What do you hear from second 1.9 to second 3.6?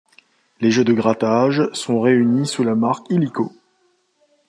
réunis sous la marque Illiko.